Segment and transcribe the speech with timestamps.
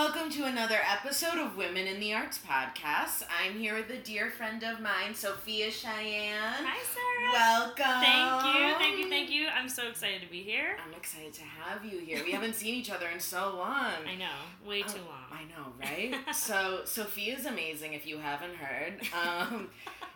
[0.00, 3.22] welcome to another episode of Women in the Arts podcast.
[3.38, 6.38] I'm here with a dear friend of mine, Sophia Cheyenne.
[6.40, 7.32] Hi, Sarah.
[7.34, 8.00] Welcome.
[8.00, 9.48] Thank you, thank you, thank you.
[9.48, 10.78] I'm so excited to be here.
[10.82, 12.24] I'm excited to have you here.
[12.24, 13.92] We haven't seen each other in so long.
[14.08, 15.30] I know, way too Oh, long.
[15.30, 16.34] I know, right?
[16.34, 19.02] so Sophia's amazing if you haven't heard.
[19.12, 19.68] Um,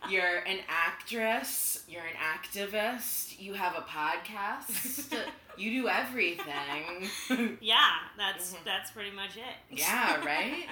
[0.08, 5.04] you're an actress, you're an activist, you have a podcast,
[5.56, 7.08] you do everything.
[7.60, 7.78] Yeah,
[8.16, 8.64] that's Mhm.
[8.64, 9.56] that's pretty much it.
[9.70, 10.66] yeah, right?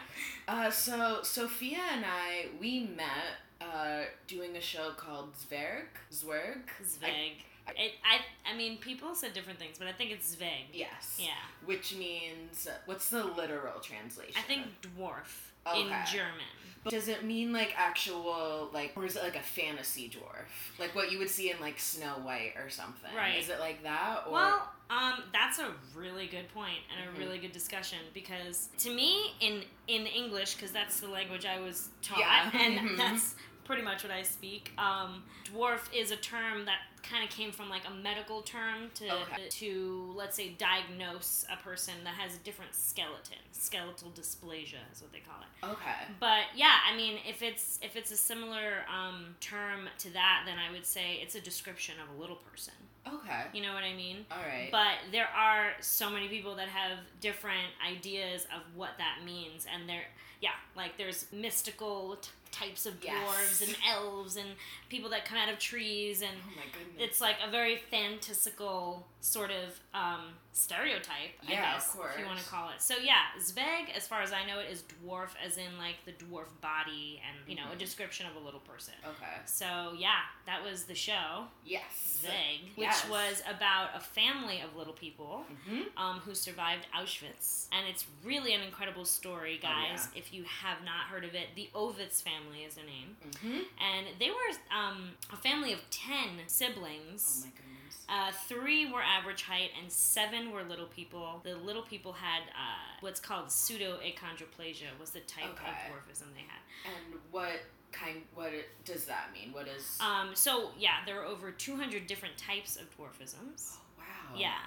[0.48, 5.86] Uh, so Sophia and I, we met uh, doing a show called Zwerg.
[6.12, 6.62] Zwerg?
[6.84, 7.32] Zveg.
[7.76, 8.18] It, I,
[8.52, 10.64] I mean, people said different things, but I think it's Zveg.
[10.72, 11.16] Yes.
[11.18, 11.28] Yeah.
[11.64, 14.34] Which means, what's the literal translation?
[14.36, 16.56] I think dwarf in German.
[16.88, 20.78] Does it mean like actual, like, or is it like a fantasy dwarf?
[20.80, 23.10] Like what you would see in like Snow White or something?
[23.16, 23.38] Right.
[23.38, 24.24] Is it like that?
[24.26, 27.18] Or Well, um, that's a really good point and a Mhm.
[27.24, 31.88] really good discussion because to me, in in English, because that's the language I was
[32.02, 32.50] taught, Yeah.
[32.52, 32.96] and Mhm.
[32.96, 34.72] that's pretty much what I speak.
[34.78, 39.12] Um, dwarf is a term that kind of came from like a medical term to
[39.22, 39.48] Okay.
[39.50, 43.38] to let's say diagnose a person that has a different skeleton.
[43.52, 45.66] Skeletal dysplasia is what they call it.
[45.72, 46.06] Okay.
[46.20, 50.56] But yeah, I mean, if it's if it's a similar um, term to that, then
[50.58, 52.74] I would say it's a description of a little person.
[53.06, 53.42] Okay.
[53.52, 54.24] You know what I mean?
[54.30, 54.68] All right.
[54.70, 59.88] But there are so many people that have different ideas of what that means, and
[59.88, 60.04] there,
[60.40, 63.12] yeah, like there's mystical t- types of Yes.
[63.16, 64.50] dwarves and elves and
[64.88, 69.80] people that come out of trees, and oh it's like a very fantastical sort of
[69.94, 72.80] um, stereotype, I Yeah, of guess, if you want to call it.
[72.80, 76.12] So yeah, Zveg, as far as I know it, is dwarf, as in like the
[76.12, 77.78] dwarf body, and you know, a Mhm.
[77.78, 78.94] description of a little person.
[79.04, 79.36] okay.
[79.46, 82.20] So yeah, that was the show, Yes.
[82.22, 83.08] Zveg, which Yes.
[83.08, 87.68] was about a family of little people hmm um, who survived Auschwitz.
[87.72, 89.88] And it's really an incredible story, Oh, yeah.
[89.96, 90.08] guys.
[90.14, 93.16] If you have not heard of it, the Ovitz family is their name.
[93.40, 97.42] hmm And they were um, a family of 10 siblings.
[97.42, 97.71] Oh my goodness.
[98.08, 101.40] Uh, three were average height and seven were little people.
[101.44, 105.70] The little people had uh, what's called pseudoachondroplasia was the type Okay.
[105.70, 106.60] of dwarfism they had.
[106.84, 107.60] And what
[107.92, 108.22] kind?
[108.34, 108.50] What
[108.84, 109.52] does that mean?
[109.52, 109.98] What is?
[110.00, 113.76] Um, so yeah, there are over 200 different types of dwarfisms.
[113.76, 114.36] oh, wow.
[114.36, 114.58] Yeah.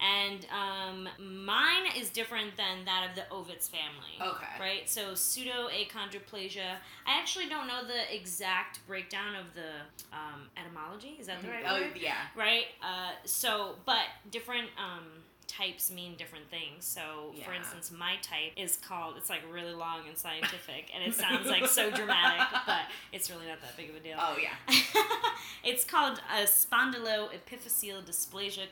[0.00, 4.16] And um, mine is different than that of the Ovitz family.
[4.20, 4.46] Okay.
[4.58, 4.88] Right?
[4.88, 6.76] So pseudoachondroplasia.
[7.06, 11.16] I actually don't know the exact breakdown of the um, etymology.
[11.20, 11.92] Is that the right oh word?
[12.00, 12.14] yeah.
[12.34, 12.66] Right?
[12.82, 15.04] Uh, so, but different um,
[15.50, 16.84] types mean different things.
[16.84, 21.14] So, for instance, my type is called, it's like really long and scientific, and it
[21.14, 24.16] sounds like so dramatic, but it's really not that big of a deal.
[24.18, 24.54] Oh yeah.
[25.64, 28.70] it's called a spondyloepiphyseal dysplasia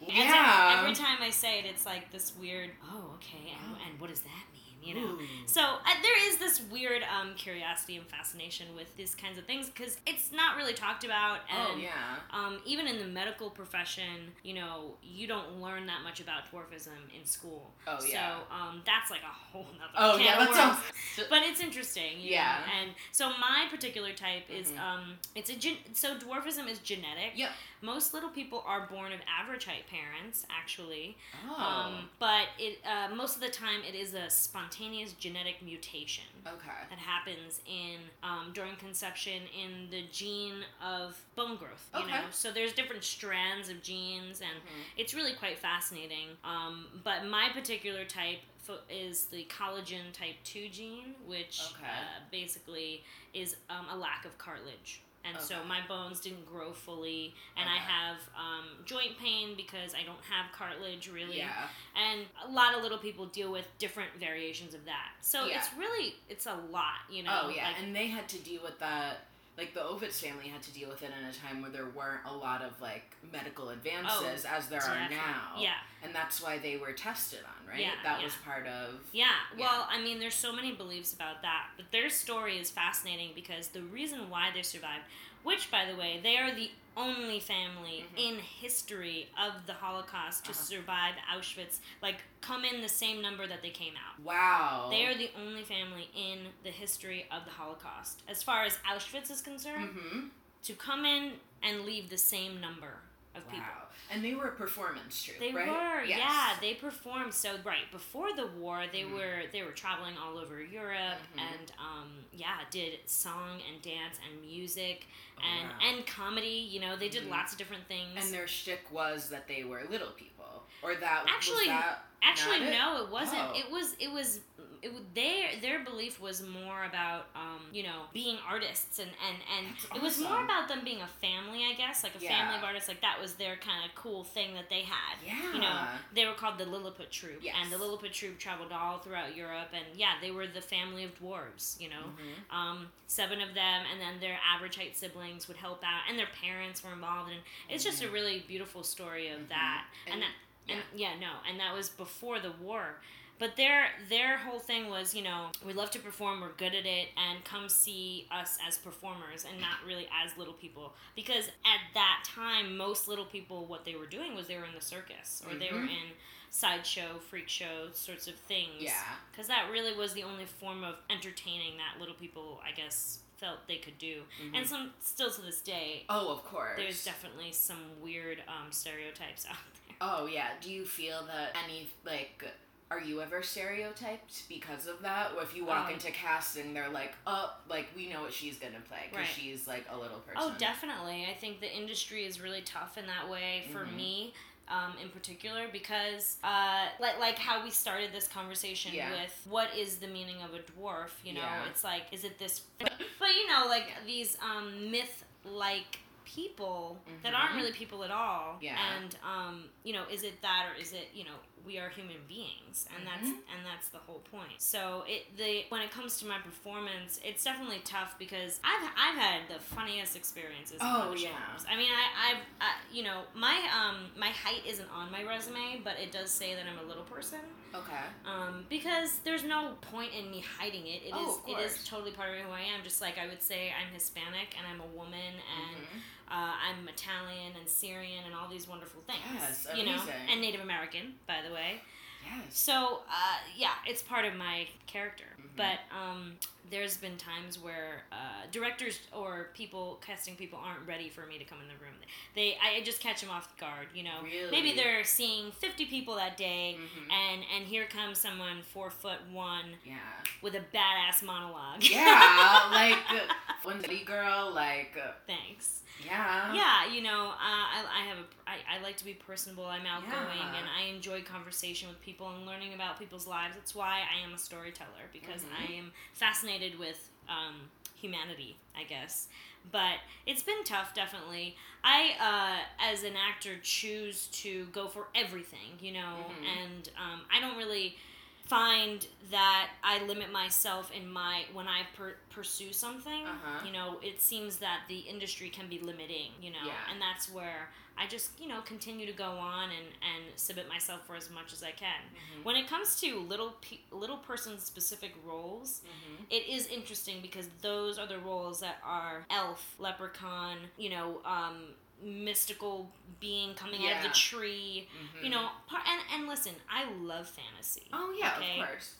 [0.00, 0.76] so Yeah.
[0.80, 2.70] every time I say it, it's like this weird.
[2.90, 3.52] Oh, okay.
[3.52, 4.63] And, and what does that mean?
[4.84, 5.00] You know.
[5.14, 5.18] Ooh.
[5.46, 9.68] So uh, there is this weird um, curiosity and fascination with these kinds of things
[9.70, 11.90] because it's not really talked about, and Oh yeah.
[12.32, 16.90] um, even in the medical profession, you know, you don't learn that much about dwarfism
[17.18, 17.72] in school.
[17.86, 18.36] Oh yeah.
[18.48, 19.92] So um, that's like a whole nother.
[19.96, 20.38] oh yeah.
[20.38, 20.78] That sounds.
[21.30, 22.58] But it's interesting, you Yeah.
[22.66, 22.72] know?
[22.82, 24.78] And so my particular type is Mhm.
[24.80, 27.32] um, it's a gen- so dwarfism is genetic.
[27.36, 27.50] Yep.
[27.82, 31.16] Most little people are born of average height parents, actually.
[31.48, 31.54] Oh.
[31.62, 36.70] Um, but it uh, most of the time it is a spontaneous genetic mutation okay.
[36.90, 41.88] that happens in um, during conception in the gene of bone growth.
[41.94, 42.10] You Okay.
[42.12, 44.84] know, so there's different strands of genes, and Mhm.
[44.96, 46.36] it's really quite fascinating.
[46.44, 48.40] Um, but my particular type
[48.88, 51.86] is the collagen type two gene, which Okay.
[51.86, 53.04] uh, basically
[53.34, 55.00] is um, a lack of cartilage.
[55.26, 60.04] And so my bones didn't grow fully, and I have um, joint pain because I
[60.04, 61.68] don't have cartilage really Yeah.
[61.96, 65.58] and a lot of little people deal with different variations of that so Yeah.
[65.58, 67.68] it's really it's a lot you know oh yeah.
[67.68, 69.18] like, and they had to deal with that.
[69.56, 72.22] Like the Ovitz family had to deal with it in a time where there weren't
[72.26, 75.60] a lot of like medical advances oh, as there are now.
[75.60, 77.80] yeah And that's why they were tested on, right?
[77.80, 78.24] Yeah, that yeah.
[78.24, 78.94] was part of.
[79.12, 79.26] yeah
[79.58, 83.68] well i mean there's so many beliefs about that but their story is fascinating because
[83.68, 85.04] the reason why they survived
[85.44, 88.18] which by the way they are the only family Mhm.
[88.18, 90.60] in history of the holocaust to Uh-huh.
[90.62, 94.88] survive auschwitz like come in the same number that they came out Wow.
[94.90, 99.30] they are the only family in the history of the holocaust as far as auschwitz
[99.30, 100.28] is concerned Mm-hmm.
[100.64, 103.00] to come in and leave the same number
[103.34, 103.58] of people.
[103.66, 103.88] Wow.
[104.12, 105.66] And they were a performance troupe, They right?
[105.68, 106.18] were, Yes.
[106.20, 106.56] yeah.
[106.60, 108.84] They performed so right before the war.
[108.92, 109.12] They Mhm.
[109.14, 111.40] were they were traveling all over Europe Mhm.
[111.40, 115.06] and um, yeah, did song and dance and music
[115.38, 115.78] Oh, and wow.
[115.82, 116.48] and comedy.
[116.48, 117.30] You know, they did Mhm.
[117.30, 118.22] lots of different things.
[118.24, 122.04] And their shtick was that they were little people, or that Actually, was that.
[122.24, 122.70] Actually, it?
[122.70, 123.40] no, it wasn't.
[123.40, 123.52] Oh.
[123.54, 123.94] It was.
[124.00, 124.40] It was.
[124.82, 129.38] It was their their belief was more about um, you know being artists and and
[129.56, 132.28] and That's it was more about them being a family, I guess, like a Yeah.
[132.36, 132.86] family of artists.
[132.86, 135.16] Like that was their kind of cool thing that they had.
[135.24, 135.54] Yeah.
[135.54, 135.80] You know,
[136.14, 137.54] they were called the Lilliput Troupe, Yes.
[137.62, 141.18] and the Lilliput Troupe traveled all throughout Europe, and yeah, they were the family of
[141.18, 141.80] dwarves.
[141.80, 142.54] You know, Mhm.
[142.54, 146.28] um, seven of them, and then their average height siblings would help out, and their
[146.42, 149.48] parents were involved, and it's just a really beautiful story of Mhm.
[149.48, 149.86] that.
[150.04, 150.30] And, And- that,
[150.68, 152.96] and yeah, no, and that was before the war.
[153.38, 156.86] But their their whole thing was, you know, we love to perform, we're good at
[156.86, 160.94] it, and come see us as performers and not really as little people.
[161.16, 164.74] Because at that time, most little people, what they were doing was they were in
[164.74, 165.90] the circus or they were Mhm.
[165.90, 166.12] in
[166.50, 169.16] sideshow, freak show sorts of things Yeah.
[169.32, 173.66] because that really was the only form of entertaining that little people i guess felt
[173.68, 174.56] they could do Mhm.
[174.56, 176.76] and some still to this day Oh, of course.
[176.78, 180.48] there's definitely some weird um, stereotypes out there Oh yeah.
[180.60, 182.44] Do you feel that any like
[182.90, 185.32] are you ever stereotyped because of that?
[185.36, 188.56] Or if you walk Um, into casting, they're like, oh, like we know what she's
[188.58, 189.34] gonna play because Right.
[189.36, 190.36] she's like a little person.
[190.42, 193.96] oh definitely i think the industry is really tough in that way for Mhm.
[193.96, 194.34] me
[194.68, 199.10] um, in particular because uh, like like how we started this conversation Yeah.
[199.10, 201.66] with what is the meaning of a dwarf you know Yeah.
[201.70, 207.34] it's like is it this but you know like these um, myth like people that
[207.34, 208.76] aren't really people at all Yeah.
[208.96, 212.16] and um, you know is it that or is it you know we are human
[212.28, 213.40] beings and that's Mhm.
[213.52, 217.42] and that's the whole point so it the when it comes to my performance it's
[217.44, 221.30] definitely tough because i've i've had the funniest experiences Oh, yeah.
[221.50, 221.64] rooms.
[221.68, 225.80] i mean i i've I, you know my um my height isn't on my resume
[225.82, 227.40] but it does say that i'm a little person
[227.74, 228.04] Okay.
[228.24, 231.02] um, because there's no point in me hiding it.
[231.02, 232.84] It is Oh, of it is totally part of who I am.
[232.84, 236.00] Just like I would say I'm Hispanic and I'm a woman and Mhm.
[236.30, 239.20] Uh, I'm Italian and Syrian and all these wonderful things.
[239.34, 240.00] Yes, you know,
[240.30, 241.82] and Native American, by the way.
[242.24, 242.56] Yes.
[242.56, 245.24] So uh, yeah, it's part of my character.
[245.38, 245.56] Mhm.
[245.56, 246.36] But um,
[246.70, 251.44] there's been times where uh, directors or people casting people aren't ready for me to
[251.44, 251.94] come in the room.
[252.34, 253.88] They I just catch them off guard.
[253.94, 254.50] You know, Really?
[254.50, 256.76] maybe they're seeing 50 people that day.
[256.78, 257.12] Mhm.
[257.12, 259.94] And and here comes someone four foot one Yeah.
[260.42, 261.82] with a badass monologue.
[261.82, 263.32] Yeah, like uh,
[263.62, 265.80] one city girl, like uh, Thanks.
[266.04, 266.52] yeah.
[266.54, 269.64] Yeah, you know, uh, I, I have a I, I like to be personable.
[269.64, 270.56] I'm outgoing, Yeah.
[270.58, 273.54] and I enjoy conversation with people and learning about people's lives.
[273.56, 275.68] That's why I am a storyteller because Mhm.
[275.70, 277.54] I am fascinated with um,
[277.94, 279.28] humanity, I guess.
[279.72, 281.56] But it's been tough, definitely.
[281.82, 286.46] I, uh, as an actor, choose to go for everything, you know, Mhm.
[286.58, 287.96] and um, I don't really
[288.46, 293.26] find that I limit myself in my when I per- pursue something.
[293.26, 293.66] Uh-huh.
[293.66, 296.32] You know, it seems that the industry can be limiting.
[296.40, 296.90] You know, Yeah.
[296.92, 301.06] and that's where I just you know continue to go on and and submit myself
[301.06, 302.02] for as much as I can.
[302.12, 302.44] Mhm.
[302.44, 306.26] When it comes to little pe- little person specific roles, Mhm.
[306.28, 311.74] it is interesting because those are the roles that are elf, leprechaun, you know, um,
[312.02, 314.88] mystical being coming out of the tree.
[315.18, 315.24] Mhm.
[315.24, 315.48] You know,
[315.86, 317.84] and and listen, I love fantasy.
[317.92, 318.60] Oh yeah, okay?
[318.60, 318.94] of course.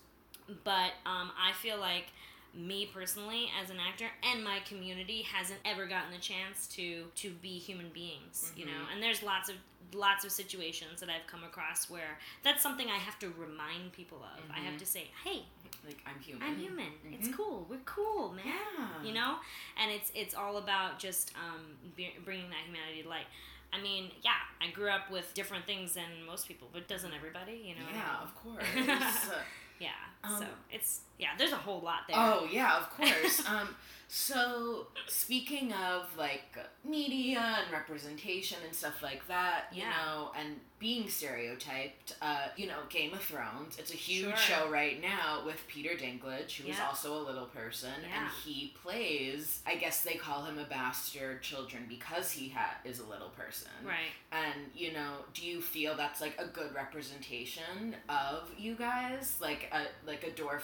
[0.63, 2.07] but um, I feel like
[2.55, 7.31] me personally as an actor and my community hasn't ever gotten the chance to to
[7.43, 9.57] be human beings you know and there's lots of
[9.93, 14.19] lots of situations that I've come across where that's something I have to remind people
[14.19, 14.79] of I have Mhm.
[14.79, 15.43] to say hey
[15.87, 16.43] Like I'm human.
[16.47, 17.37] I'm human it's Mhm.
[17.37, 19.03] cool we're cool man Yeah.
[19.03, 19.37] you know
[19.77, 23.27] and it's it's all about just um, be- bringing that humanity to light
[23.73, 27.55] I mean, yeah, I grew up with different things than most people, but doesn't everybody?
[27.67, 27.91] You know?
[27.93, 28.65] Yeah, of course.
[29.81, 29.89] Yeah.
[30.23, 31.31] Um, so it's yeah.
[31.37, 32.17] There's a whole lot there.
[32.17, 33.45] Oh yeah, of course.
[33.49, 33.75] um,
[34.17, 36.57] so speaking of like
[36.89, 39.91] media and representation and stuff like that, you Yeah.
[39.91, 43.77] know, and being stereotyped, uh, you know, Game of Thrones.
[43.77, 44.37] It's a huge Sure.
[44.37, 46.87] show right now with Peter Dinklage, who is Yeah.
[46.87, 49.63] also a little person, and he plays.
[49.67, 53.73] I guess they call him a bastard children because he ha- is a little person.
[53.83, 54.13] Right.
[54.31, 59.69] And you know, do you feel that's like a good representation of you guys, like
[59.73, 60.63] a like a dwarf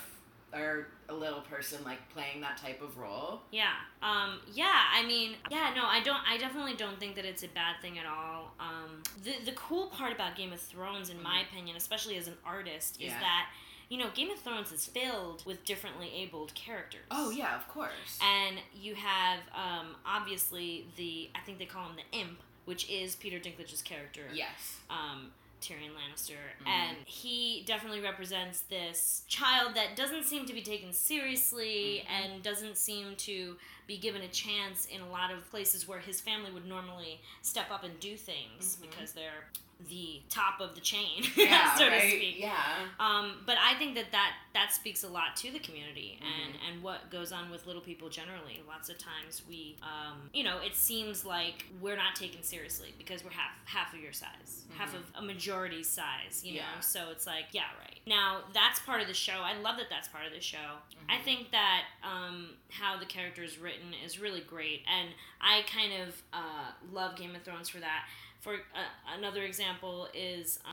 [0.54, 3.40] or a little person like playing that type of role?
[3.50, 3.72] Yeah.
[4.02, 7.48] Um, yeah, I mean, yeah, no, I don't I definitely don't think that it's a
[7.48, 8.54] bad thing at all.
[8.60, 12.36] Um, the the cool part about Game of Thrones in my opinion, especially as an
[12.44, 13.46] artist, is that
[13.90, 17.00] you know, Game of Thrones is filled with differently abled characters.
[17.10, 18.18] Oh yeah, of course.
[18.22, 23.16] And you have um, obviously the I think they call him the imp, which is
[23.16, 24.22] Peter Dinklage's character.
[24.32, 24.78] yes.
[24.88, 26.66] um, Tyrion Lannister, Mhm.
[26.66, 32.10] and he definitely represents this child that doesn't seem to be taken seriously Mhm.
[32.10, 36.20] and doesn't seem to be given a chance in a lot of places where his
[36.20, 38.90] family would normally step up and do things Mhm.
[38.90, 39.46] because they're
[39.88, 42.02] the top of the chain, Yeah, so right?
[42.02, 42.38] to speak.
[42.38, 42.54] Yeah.
[42.98, 46.58] Um, but I think that, that that speaks a lot to the community and, Mhm.
[46.68, 48.60] and what goes on with little people generally.
[48.68, 53.24] Lots of times we, um, you know, it seems like we're not taken seriously because
[53.24, 54.96] we're half half of your size, half Mhm.
[54.96, 56.58] of a majority size, you know.
[56.74, 56.80] Yeah.
[56.80, 58.00] So it's like, yeah, right.
[58.06, 59.40] Now that's part of the show.
[59.40, 60.76] I love that that's part of the show.
[61.08, 61.22] I Mhm.
[61.24, 65.10] think that um, how the character is written is really great, and
[65.40, 68.04] I kind of uh, love Game of Thrones for that.
[68.40, 70.72] For uh, another example is um,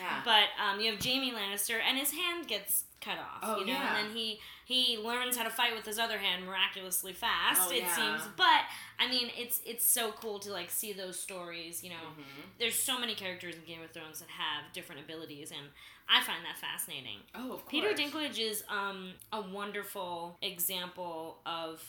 [0.00, 0.22] Yeah.
[0.24, 3.40] but um, you have Jaime Lannister, and his hand gets cut off.
[3.42, 3.98] Oh, you know, yeah.
[3.98, 7.62] and then he he learns how to fight with his other hand miraculously fast.
[7.66, 7.94] Oh, it yeah.
[7.94, 8.62] seems, but
[8.98, 11.82] I mean, it's it's so cool to like see those stories.
[11.84, 12.24] You know, Mhm.
[12.58, 15.68] there's so many characters in Game of Thrones that have different abilities, and
[16.08, 17.18] I find that fascinating.
[17.34, 17.62] Oh, of course.
[17.68, 21.82] Peter Dinklage is um, a wonderful example of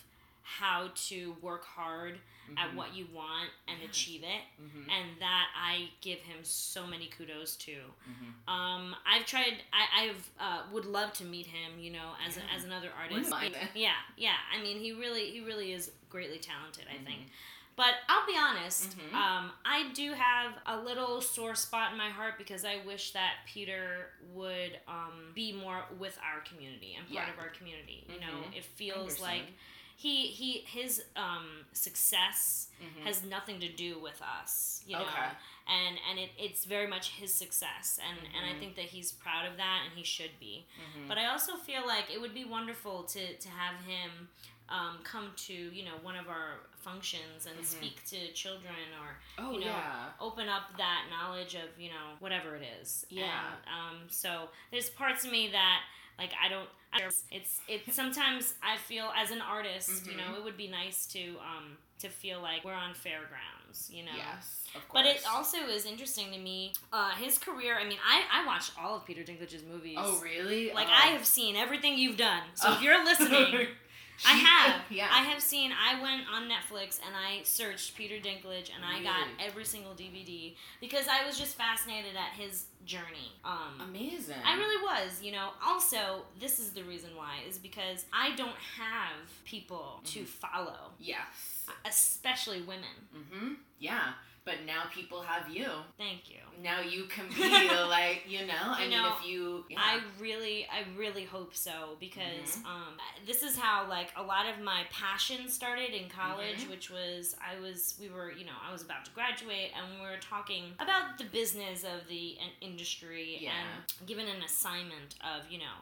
[0.43, 2.19] how to work hard
[2.57, 2.75] at Mhm.
[2.75, 3.89] what you want and Yes.
[3.89, 4.89] achieve it Mhm.
[4.91, 7.93] and that I give him so many kudos to.
[8.09, 8.47] Mhm.
[8.50, 9.63] Um, I've tried.
[9.71, 11.79] I I've uh, would love to meet him.
[11.79, 13.31] You know, as a, as another artist.
[13.73, 14.38] Yeah, yeah.
[14.51, 16.85] I mean, he really he really is greatly talented.
[16.89, 17.21] I think.
[17.21, 17.29] Mhm.
[17.75, 18.95] But I'll be honest.
[19.00, 19.13] Mhm.
[19.15, 23.38] Um, I do have a little sore spot in my heart because I wish that
[23.47, 27.33] Peter would um, be more with our community and part Yeah.
[27.33, 28.05] of our community.
[28.07, 28.55] You know, Mhm.
[28.57, 29.47] it feels like
[29.95, 33.03] he he his um, success Mhm.
[33.05, 34.83] has nothing to do with us.
[34.85, 35.29] You know Okay.
[35.67, 38.59] and and it, it's very much his success and and I Mhm.
[38.59, 41.07] think that he's proud of that and he should be Mhm.
[41.07, 44.29] but I also feel like it would be wonderful to to have him
[44.69, 47.65] um, come to you know one of our functions and Mhm.
[47.65, 50.12] speak to children or oh you know, yeah.
[50.19, 53.53] open up that knowledge of you know whatever it is Yeah.
[53.55, 55.83] and, um, so there's parts of me that
[56.20, 60.24] like I don't I don't- it's it's sometimes I feel as an artist you know
[60.34, 60.38] Mhm.
[60.38, 64.63] it would be nice to um to feel like we're on fairgrounds you know Yes.
[64.75, 65.03] Of course.
[65.03, 66.74] but it also is interesting to me.
[66.91, 67.77] Uh, his career.
[67.79, 69.98] I mean, I, I watched all of Peter Dinklage's movies.
[70.00, 70.72] Oh really?
[70.74, 70.91] Like oh.
[71.03, 72.41] I have seen everything you've done.
[72.55, 72.74] So Oh.
[72.74, 73.67] if you're listening,
[74.25, 74.82] I have.
[74.89, 75.08] yeah.
[75.12, 75.72] I have seen.
[75.72, 80.53] I went on Netflix and I searched Peter Dinklage and I got every single DVD
[80.82, 83.32] because I was just fascinated at his journey.
[83.46, 84.36] Um, Amazing.
[84.46, 85.50] I really was, you know.
[85.65, 90.27] Also, this is the reason why is because I don't have people to Mhm.
[90.27, 91.68] follow, Yes.
[91.86, 93.08] especially women.
[93.15, 93.53] Mm-hmm.
[93.80, 94.13] Yeah.
[94.45, 95.67] But now people have you.
[95.97, 96.38] Thank you.
[96.62, 97.43] Now you can be
[97.88, 99.77] like, you know, I You mean, know, if you, yeah.
[99.79, 102.65] I really, I really hope so because Mhm.
[102.65, 106.69] um, this is how like a lot of my passion started in college, Mhm.
[106.71, 110.05] which was I was we were you know I was about to graduate and we
[110.05, 113.51] were talking about the business of the in- industry Yeah.
[113.53, 115.75] and given an assignment of you know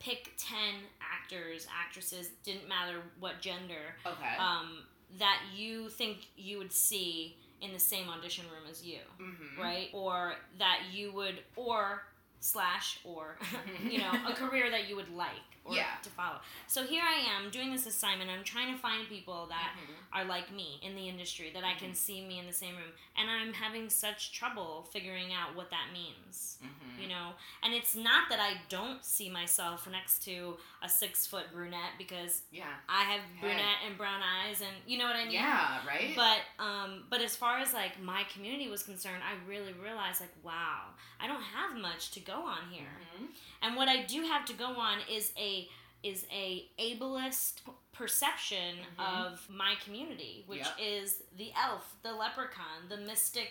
[0.00, 4.36] pick ten actors actresses didn't matter what gender okay.
[4.38, 4.86] um,
[5.18, 9.60] that you think you would see in the same audition room as you mm-hmm.
[9.60, 9.88] right?
[9.92, 12.02] Or that you would, or
[12.40, 13.36] slash, or
[13.88, 15.30] you know, a career that you would like
[15.64, 15.86] or Yeah.
[16.02, 16.38] to follow.
[16.66, 18.30] So here I am doing this assignment.
[18.30, 19.94] I'm trying to find people that Mhm.
[20.12, 22.92] are like me in the industry that I can see me in the same room,
[23.16, 26.58] and I'm having such trouble figuring out what that means.
[26.62, 27.02] Mhm.
[27.02, 31.52] You know, and it's not that I don't see myself next to a six foot
[31.52, 32.74] brunette because Yeah.
[32.88, 33.40] I have Hey.
[33.40, 35.32] brunette and brown eyes, and you know what I mean.
[35.32, 36.14] Yeah, right?
[36.16, 40.34] But um, but as far as like my community was concerned, I really realized like,
[40.42, 42.94] wow, I don't have much to go on here.
[43.18, 43.28] Mhm.
[43.62, 45.68] And what I do have to go on is a
[46.04, 47.54] is a ableist
[47.92, 49.04] perception Mhm.
[49.04, 50.76] of my community, which Yep.
[50.78, 53.50] is the elf, the leprechaun, the mystic,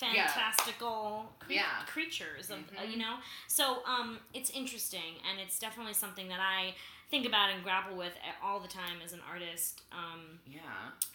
[0.00, 0.26] Yeah.
[0.26, 1.84] fantastical cre- Yeah.
[1.86, 2.90] creatures of uh, Mhm.
[2.90, 3.20] you know.
[3.46, 6.74] So um, it's interesting, and it's definitely something that I
[7.10, 9.82] think about and grapple with all the time as an artist.
[9.92, 10.60] Um, Yeah.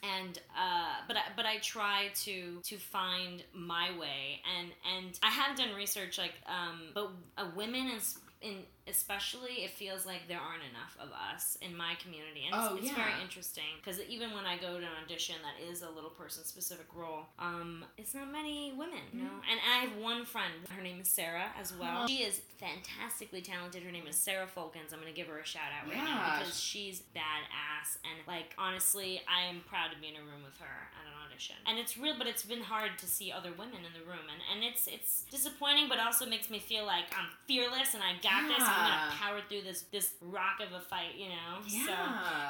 [0.04, 5.30] and uh, but I, but I try to to find my way and and I
[5.30, 8.58] have done research like um, but uh, women is in
[8.88, 12.86] especially it feels like there aren't enough of us in my community and Oh, it's,
[12.88, 13.04] it's yeah.
[13.06, 16.44] very interesting because even when I go to an audition that is a little person
[16.44, 20.82] specific role um, it's not many women you know and I have one friend her
[20.82, 22.08] name is Sarah as well Oh.
[22.08, 25.70] she is fantastically talented her name is Sarah Folkens I'm gonna give her a shout
[25.78, 26.06] out right Yeah.
[26.06, 30.42] now because she's badass and like honestly I am proud to be in a room
[30.44, 33.52] with her at an audition and it's real but it's been hard to see other
[33.52, 34.26] women in the room.
[34.32, 38.14] And, and it's it's disappointing but also makes me feel like I'm fearless and I
[38.22, 38.60] got this.
[38.60, 41.62] I'm gonna power through this this rock of a fight you know?
[41.68, 41.86] Yeah.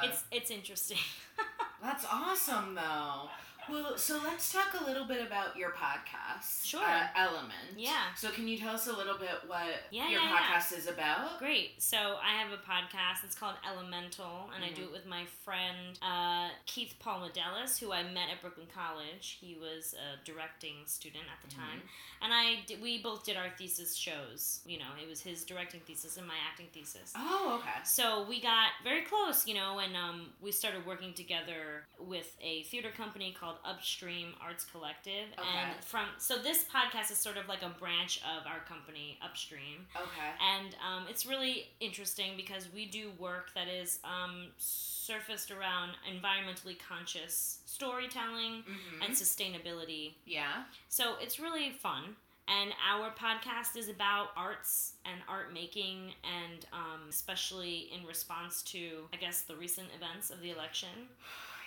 [0.02, 0.98] so it's it's interesting.
[1.82, 3.28] That's awesome, though.
[3.70, 6.64] Well, so let's talk a little bit about your podcast.
[6.66, 6.82] Sure.
[6.84, 7.52] Uh, Element.
[7.76, 8.12] Yeah.
[8.16, 10.38] So can you tell us a little bit what Yeah, your yeah, yeah.
[10.60, 11.38] podcast is about?
[11.38, 11.80] Great.
[11.80, 13.24] So I have a podcast.
[13.24, 14.86] It's called Elemental, and I do Mhm.
[14.86, 19.38] it with my friend uh, Keith Palmadelis, who I met at Brooklyn College.
[19.40, 21.58] He was a directing student at the Mhm.
[21.60, 21.88] time,
[22.20, 24.60] and I did, we both did our thesis shows.
[24.66, 27.12] You know, it was his directing thesis and my acting thesis.
[27.16, 27.84] Oh, okay.
[27.84, 32.64] So we got very close, you know, and um, we started working together with a
[32.64, 35.28] theater company called Upstream Arts Collective.
[35.38, 35.48] Okay.
[35.48, 39.86] And from so this podcast is sort of like a branch of our company, Upstream.
[39.94, 40.30] Okay.
[40.40, 46.76] And um, it's really interesting because we do work that is um, surfaced around environmentally
[46.78, 50.12] conscious storytelling hmm and sustainability.
[50.26, 50.64] Yeah.
[50.88, 52.16] So it's really fun.
[52.48, 59.08] And our podcast is about arts and art making, and um, especially in response to,
[59.12, 60.88] I guess, the recent events of the election.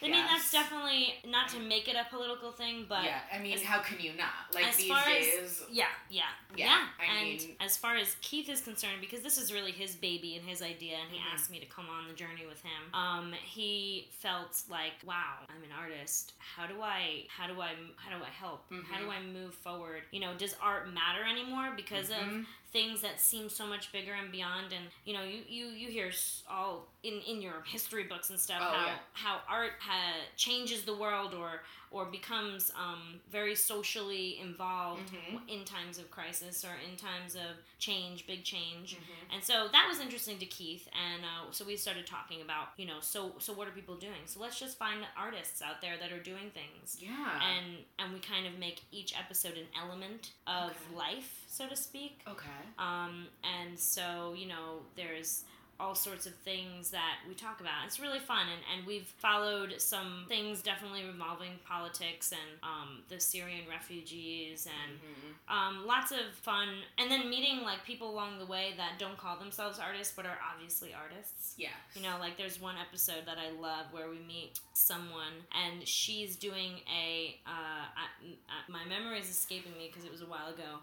[0.02, 3.20] I mean, that's definitely not to make it a political thing, but yeah.
[3.34, 4.54] I mean, as- how can you not?
[4.54, 5.64] Like these far as- days.
[5.72, 6.24] yeah, yeah,
[6.56, 6.88] Yeah, yeah.
[7.00, 10.36] I and mean- as far as Keith is concerned, because this is really his baby
[10.36, 11.34] and his idea, and he Mhm.
[11.34, 12.94] asked me to come on the journey with him.
[12.94, 16.34] Um, he felt like, wow, I'm an artist.
[16.40, 18.66] How do I, how do I, how do I help?
[18.90, 19.10] How do Mhm.
[19.10, 20.04] I move forward?
[20.12, 22.46] You know, does art matter anymore because of Mhm.
[22.76, 24.68] Things that seem so much bigger and beyond?
[24.78, 26.12] And you know, you you you hear
[26.50, 28.98] all in in your history books and stuff Oh, how yeah.
[29.14, 31.62] how art ha- changes the world or
[31.92, 35.42] or becomes um, very socially involved Mhm.
[35.48, 38.96] in times of crisis or in times of change, big change.
[38.96, 39.34] Mhm.
[39.36, 42.86] And so that was interesting to Keith, and uh, so we started talking about, you
[42.86, 44.22] know, so so what are people doing?
[44.26, 47.42] So let's just find artists out there that are doing things, Yeah.
[47.42, 50.96] and and we kind of make each episode an element of Okay.
[50.96, 52.22] life, so to speak.
[52.28, 52.50] okay.
[52.78, 55.46] Um, and so you know, there's
[55.80, 57.86] all sorts of things that we talk about.
[57.86, 63.20] It's really fun, and, and we've followed some things definitely revolving politics and um, the
[63.20, 65.54] Syrian refugees and Mhm.
[65.54, 69.36] um, lots of fun, and then meeting like people along the way that don't call
[69.38, 71.54] themselves artists but are obviously artists.
[71.58, 71.70] Yeah.
[71.94, 75.34] You know, like there's one episode that I love where we meet someone
[75.66, 77.38] and she's doing a.
[77.46, 78.06] Uh, I,
[78.50, 80.80] I, my memory is escaping me because it was a while ago,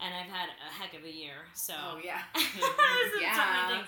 [0.00, 1.46] and I've had a heck of a year.
[1.54, 1.74] So.
[1.78, 2.20] Oh yeah.
[3.20, 3.82] Yeah.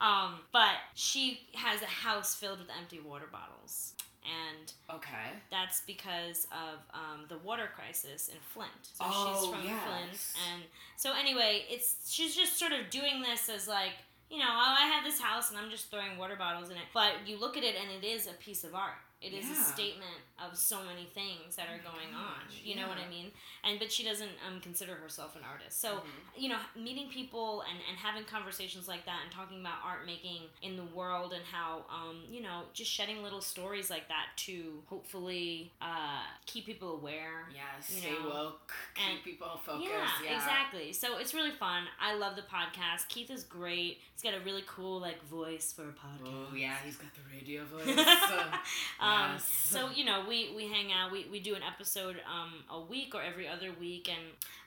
[0.00, 5.30] Um, but she has a house filled with empty water bottles, and Okay.
[5.50, 8.70] that's because of um, the water crisis in Flint.
[8.82, 9.82] So Oh, she's from yes.
[9.86, 10.62] Flint, and
[10.96, 13.92] so anyway, it's she's just sort of doing this as like
[14.30, 16.84] you know, oh, I have this house and I'm just throwing water bottles in it.
[16.94, 18.94] But you look at it and it is a piece of art.
[19.24, 22.42] It is a statement of so many things that are Oh going on.
[22.48, 22.98] gosh, You know what.
[22.98, 23.30] I mean?
[23.62, 25.80] And but she doesn't um, consider herself an artist.
[25.80, 26.02] So Mhm.
[26.42, 30.42] you know, meeting people and, and having conversations like that and talking about art making
[30.62, 34.82] in the world and how, um, you know, just shedding little stories like that to
[34.86, 37.48] hopefully uh, keep people aware.
[37.54, 37.90] Yes.
[37.94, 38.72] you Stay woke.
[38.94, 39.88] Keep and- people focused.
[39.90, 40.36] Yeah, Yeah.
[40.36, 40.92] exactly.
[40.92, 41.84] So it's really fun.
[42.00, 43.08] I love the podcast.
[43.08, 44.00] Keith is great.
[44.12, 46.50] He's got a really cool like voice for a podcast.
[46.52, 47.86] Oh yeah, he's got the radio voice.
[49.00, 49.44] um, Yes.
[49.44, 51.10] So you know, we we hang out.
[51.12, 54.20] We, we do an episode um, a week or every other week, and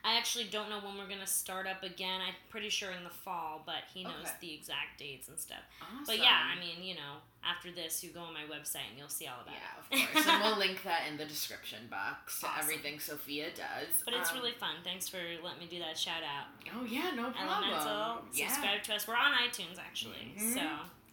[0.04, 2.22] I actually don't know when we're gonna start up again.
[2.26, 4.32] I'm pretty sure in the fall, but he knows Okay.
[4.42, 5.60] the exact dates and stuff.
[5.82, 6.04] awesome.
[6.06, 9.10] But yeah, I mean, you know, after this, you go on my website and you'll
[9.10, 9.98] see all about it.
[9.98, 10.28] Yeah, of course.
[10.28, 12.60] and we'll link that in the description box to Awesome.
[12.62, 14.02] everything Sophia does.
[14.06, 14.76] But it's Um, really fun.
[14.84, 16.48] Thanks for letting me do that shout out.
[16.76, 17.70] Oh yeah, no problem.
[17.72, 18.48] Elemental, Yeah.
[18.48, 19.08] subscribe to us.
[19.08, 20.54] We're on iTunes actually, Mhm.
[20.54, 20.62] so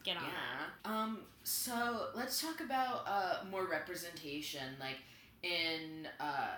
[0.04, 0.68] get on that.
[0.84, 1.02] Yeah.
[1.02, 1.18] Um.
[1.44, 4.98] So let's talk about uh more representation, like
[5.42, 6.48] in uh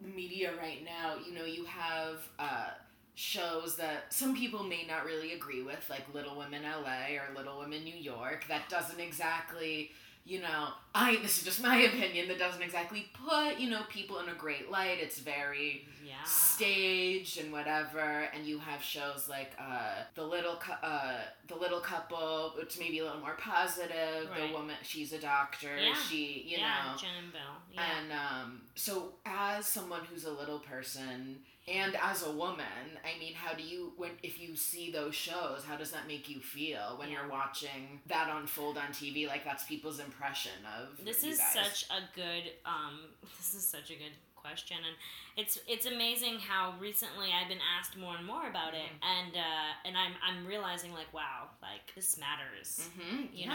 [0.00, 1.14] media right now.
[1.24, 2.70] You know, you have uh
[3.14, 7.60] shows that some people may not really agree with, like Little Women LA or Little
[7.60, 8.44] Women New York.
[8.48, 9.92] That doesn't exactly.
[10.26, 12.28] You know, I this is just my opinion.
[12.28, 14.98] That doesn't exactly put you know people in a great light.
[15.00, 16.22] It's very Yeah.
[16.24, 21.16] staged and whatever and you have shows like uh the little uh
[21.48, 24.48] the little couple which may be a little more positive Right.
[24.48, 25.94] the woman she's a doctor Yeah.
[25.94, 27.40] she you yeah, know Jen and Bill.
[27.72, 27.80] Yeah.
[27.98, 33.32] and um so as someone who's a little person and as a woman i mean
[33.34, 36.96] how do you when if you see those shows how does that make you feel
[36.98, 37.20] when Yeah.
[37.22, 41.52] you're watching that unfold on tv like that's people's impression of this is guys.
[41.52, 43.00] such a good um
[43.38, 44.94] this is such a good question and
[45.36, 49.16] it's it's amazing how recently I've been asked more and more about it Mm-hmm.
[49.16, 53.54] and uh and I'm I'm realizing like wow like this matters Mhm, you know,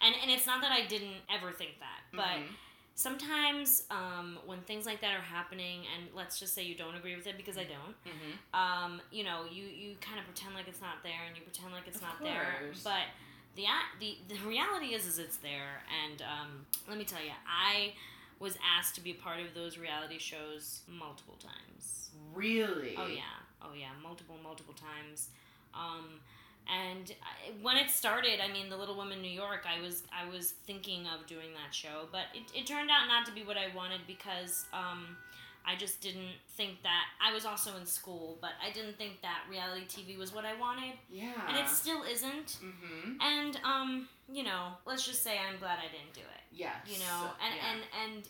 [0.00, 2.46] and and it's not that I didn't ever think that but Mhm.
[2.94, 7.14] sometimes um when things like that are happening and let's just say you don't agree
[7.14, 8.32] with it because I don't Mhm.
[8.54, 11.72] um, you know, you, you kind of pretend like it's not there, and you pretend
[11.74, 12.72] like it's Of not there.
[12.82, 13.04] But
[13.56, 13.64] the
[14.00, 15.82] the the reality is, is it's there.
[16.04, 17.94] And um, let me tell you, I
[18.38, 22.10] was asked to be part of those reality shows multiple times.
[22.34, 22.94] Really?
[22.96, 23.22] Oh yeah,
[23.62, 25.28] oh yeah, multiple, multiple times.
[25.74, 26.20] Um,
[26.68, 27.14] and
[27.62, 31.06] when it started, I mean, The Little Women New York, I was I was thinking
[31.06, 34.00] of doing that show, but it, it turned out not to be what I wanted
[34.06, 35.16] because um,
[35.66, 39.40] I just didn't think that I was also in school, but I didn't think that
[39.50, 41.32] reality TV was what I wanted, Yeah.
[41.48, 42.58] and it still isn't.
[42.64, 43.20] Mm-hmm.
[43.20, 46.42] And um, you know, let's just say I'm glad I didn't do it.
[46.52, 46.76] Yes.
[46.86, 47.72] You know, and yeah.
[47.72, 47.80] and
[48.14, 48.28] and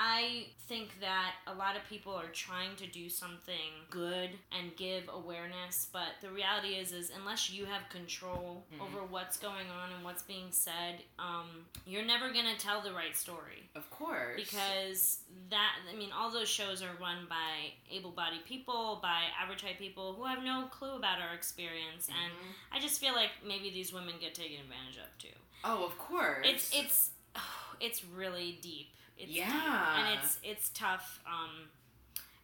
[0.00, 5.02] I think that a lot of people are trying to do something good and give
[5.12, 8.80] awareness, but the reality is, is unless you have control Mhm.
[8.80, 13.16] over what's going on and what's being said, um, you're never gonna tell the right
[13.16, 14.36] story Of course.
[14.40, 19.78] because that I mean, all those shows are run by able-bodied people, by average height
[19.78, 22.54] people who have no clue about our experience, and Mhm.
[22.70, 25.34] I just feel like maybe these women get taken advantage of too.
[25.64, 26.46] Oh, of course.
[26.46, 27.10] It's it's
[27.80, 28.92] it's really deep.
[29.18, 29.30] It's.
[29.30, 29.98] Yeah.
[29.98, 31.20] and it's it's tough.
[31.26, 31.68] Um,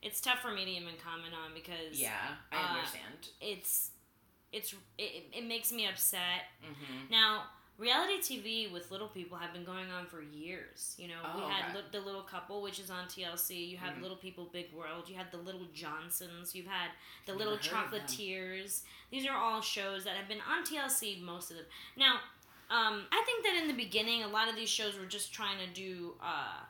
[0.03, 2.11] it's tough for me to even comment on because Yeah,
[2.53, 3.29] I uh, understand.
[3.41, 3.91] it's
[4.53, 6.51] it's it, it makes me upset.
[6.63, 7.11] Mm-hmm.
[7.11, 7.45] Now,
[7.79, 10.95] reality TV with little people have been going on for years.
[10.99, 11.79] You know, we Oh, had okay.
[11.79, 13.67] li- the Little Couple, which is on TLC.
[13.69, 14.03] You have Mhm.
[14.03, 15.09] Little People, Big World.
[15.09, 16.55] You had the Little Johnstons.
[16.55, 16.91] You've had
[17.27, 17.57] the Little.
[17.59, 18.83] Chocolatiers.
[19.11, 21.21] These are all shows that have been on TLC.
[21.21, 21.67] Most of them.
[21.97, 22.21] Now,
[22.75, 25.59] um, I think that in the beginning, a lot of these shows were just trying
[25.67, 26.15] to do.
[26.23, 26.61] Uh,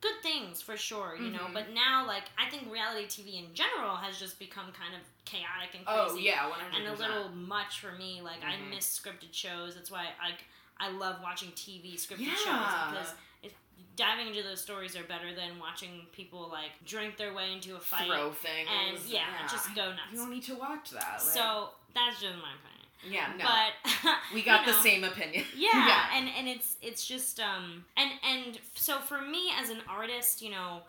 [0.00, 1.52] Good things for sure, you know, Mhm.
[1.54, 5.76] but now, like, I think reality TV in general has just become kind of chaotic
[5.76, 8.20] and crazy Oh yeah, one hundred and a little much for me.
[8.20, 8.70] Like I Mhm.
[8.70, 9.76] miss scripted shows.
[9.76, 10.36] That's why I
[10.84, 12.34] I love watching TV scripted Yeah.
[12.34, 13.54] shows because it,
[13.94, 17.80] diving into those stories are better than watching people like drink their way into a
[17.80, 18.08] fight.
[18.08, 20.10] Throw things and, yeah, just go I- nuts.
[20.10, 21.12] You don't need to watch that.
[21.12, 22.81] Like, So that's just my opinion.
[23.08, 25.44] Yeah, no, But we got you the same opinion.
[25.56, 30.42] Yeah, and and it's it's just um and and so for me as an artist,
[30.42, 30.82] you know,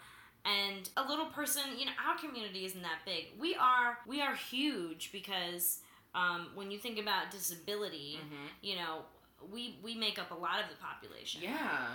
[0.45, 3.28] and a little person, you know, our community isn't that big.
[3.39, 5.80] We are we are huge because
[6.15, 8.47] um, when you think about disability, Mhm.
[8.62, 9.06] you know,
[9.52, 11.41] we we make up a lot of the population.
[11.41, 11.88] Yeah.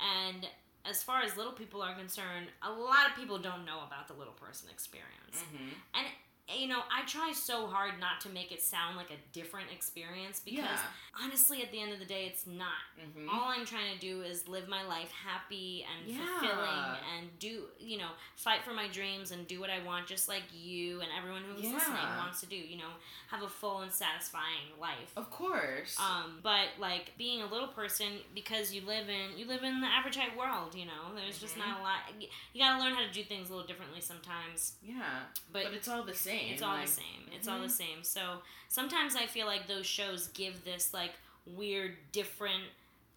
[0.00, 0.46] And
[0.84, 4.14] as far as little people are concerned, a lot of people don't know about the
[4.14, 5.42] little person experience.
[5.50, 6.06] hmm And
[6.48, 10.40] you know, I try so hard not to make it sound like a different experience
[10.44, 10.86] because Yeah.
[11.24, 12.70] honestly at the end of the day it's not.
[13.14, 16.24] hmm All I'm trying to do is live my life happy and Yeah.
[16.24, 20.28] fulfilling and do, you know, fight for my dreams and do what I want just
[20.28, 21.72] like you and everyone who's Yeah.
[21.74, 22.90] listening wants to do, you know,
[23.28, 25.12] have a full and satisfying life.
[25.16, 25.98] Of course.
[25.98, 29.88] Um, but like being a little person because you live in you live in the
[29.88, 31.12] average height world, you know.
[31.14, 31.66] There's just Mhm.
[31.66, 31.98] not a lot.
[32.20, 32.28] You
[32.62, 34.76] got to learn how to do things a little differently sometimes.
[34.80, 35.24] yeah.
[35.52, 36.35] But, But, it's all the same.
[36.38, 37.30] It's all like- the same.
[37.32, 38.02] It's all the same.
[38.02, 41.12] So sometimes I feel like those shows give this like
[41.44, 42.64] weird different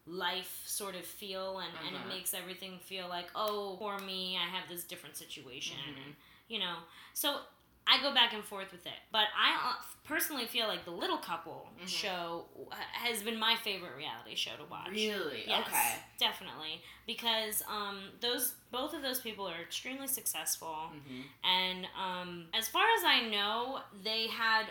[0.07, 2.09] life sort of feel and, and it Uh-huh.
[2.09, 5.97] makes everything feel like oh for me i have this different situation Mhm.
[6.05, 6.15] and
[6.47, 6.77] you know
[7.13, 7.41] so
[7.87, 11.17] i go back and forth with it but i uh, personally feel like the little
[11.17, 11.87] couple Mhm.
[11.87, 12.45] show
[12.93, 15.43] has been my favorite reality show to watch Really?
[15.47, 16.03] Yes, Okay.
[16.19, 22.67] definitely because um, those both of those people are extremely successful hmm and um, as
[22.67, 24.65] far as I know, they had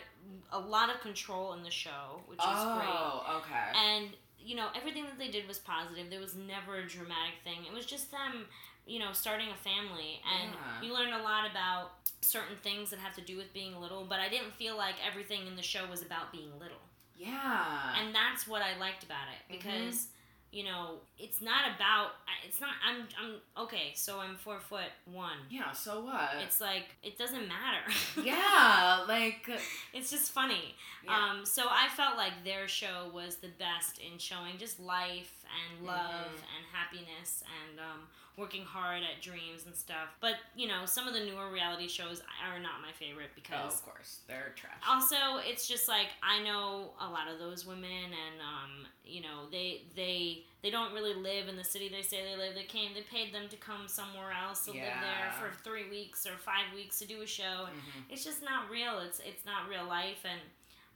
[0.52, 2.44] a lot of control in the show, which is
[2.74, 2.86] great.
[2.88, 3.72] Oh, okay.
[3.74, 6.10] And you know, everything that they did was positive.
[6.10, 7.64] There was never a dramatic thing.
[7.66, 8.46] It was just them,
[8.88, 10.82] you know, starting a family, and Yeah.
[10.82, 14.04] you learned a lot about certain things that have to do with being little.
[14.04, 16.82] But I didn't feel like everything in the show was about being little,
[17.16, 17.94] yeah.
[18.00, 19.56] and that's what I liked about it Mhm.
[19.58, 20.08] because.
[20.50, 22.12] You know, it's not about.
[22.46, 22.70] It's not.
[22.82, 23.06] I'm.
[23.22, 23.92] I'm okay.
[23.94, 25.36] So I'm four foot one.
[25.50, 25.72] yeah.
[25.72, 26.36] So what?
[26.42, 27.84] It's like it doesn't matter.
[28.24, 29.04] yeah.
[29.06, 29.46] Like.
[29.92, 30.74] it's just funny.
[31.04, 31.14] Yeah.
[31.32, 35.86] Um, so I felt like their show was the best in showing just life and
[35.86, 36.56] love Mhm.
[36.56, 40.14] and happiness and um, working hard at dreams and stuff.
[40.20, 43.74] But you know, some of the newer reality shows are not my favorite oh, because
[43.74, 44.20] of course.
[44.28, 44.78] They're trash.
[44.88, 49.50] also it's just like I know a lot of those women and um, you know
[49.50, 52.54] they they they don't really live in the city they say they live.
[52.54, 56.24] They came they paid them to come somewhere else to live there for three weeks
[56.24, 57.66] or five weeks to do a show.
[57.66, 58.04] Mhm.
[58.08, 59.00] it's just not real.
[59.00, 60.40] It's it's not real life, and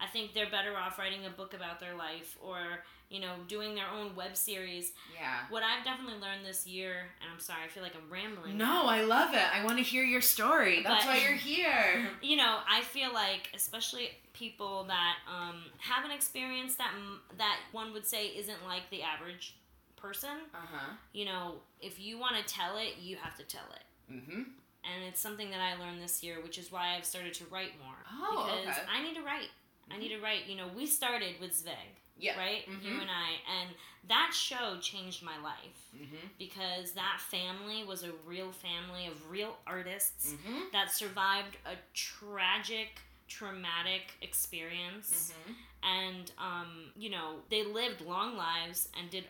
[0.01, 3.75] I think they're better off writing a book about their life or you know doing
[3.75, 4.92] their own web series.
[5.14, 5.40] Yeah.
[5.51, 8.57] What I've definitely learned this year, and I'm sorry, I feel like I'm rambling.
[8.57, 9.44] No, I love it.
[9.55, 10.83] I want to hear your story.
[10.83, 12.09] That's But- why you're here.
[12.22, 16.92] you know, I feel like especially people that um, have an experience that
[17.37, 19.57] that one would say isn't like the average
[19.96, 20.31] person.
[20.55, 20.92] Uh huh.
[21.12, 24.12] You know, if you want to tell it, you have to tell it.
[24.12, 24.42] Mm-hmm.
[24.85, 27.72] And it's something that I learned this year, which is why I've started to write
[27.85, 27.94] more.
[28.11, 28.87] Oh, because okay.
[28.92, 29.48] I need to write.
[29.90, 30.48] I need to write.
[30.48, 32.39] You know, we started with Zveg, Yeah.
[32.39, 32.67] right?
[32.69, 32.83] Mhm.
[32.85, 33.31] You and I,
[33.61, 33.71] and
[34.09, 36.27] that show changed my life Mm-hmm.
[36.39, 40.61] because that family was a real family of real artists Mm-hmm.
[40.73, 45.53] that survived a tragic, traumatic experience Mm-hmm.
[45.83, 49.25] and um, you know they lived long lives and did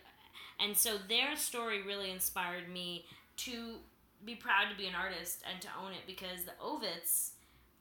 [0.61, 3.05] and so their story really inspired me
[3.39, 3.77] to
[4.25, 7.31] be proud to be an artist and to own it because the Ovitz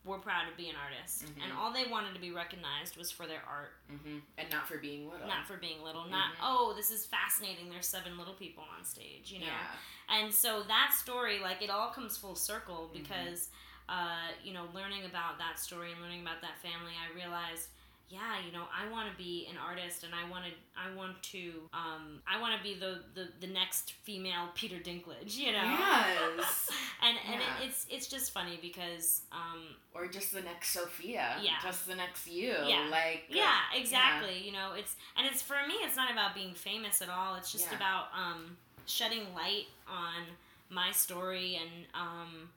[0.03, 1.57] were proud to be an artist and Mhm.
[1.57, 4.19] all they wanted to be recognized was for their art Mm-hmm.
[4.37, 5.27] And not for being little.
[5.27, 6.39] not for being little not Mhm.
[6.41, 9.75] oh this is fascinating there's seven little people on stage you know Yeah.
[10.09, 12.93] and so that story like it all comes full circle Mhm.
[13.03, 13.49] because
[13.89, 17.69] uh, you know learning about that story and learning about that family i realized
[18.11, 21.21] yeah you know i want to be an artist and i want to i want
[21.23, 25.63] to um, i want to be the, the the next female peter dinklage you know
[25.63, 26.69] Yes.
[27.05, 29.61] and and it, it's it's just funny because um,
[29.93, 31.35] or just the next Sophia.
[31.41, 31.51] Yeah.
[31.63, 32.53] Just the next you.
[32.65, 32.87] Yeah.
[32.91, 33.23] Like.
[33.29, 37.09] yeah exactly you know it's and it's for me it's not about being famous at
[37.09, 37.77] all it's just Yeah.
[37.77, 40.23] about um, shedding light on
[40.69, 42.49] my story and um,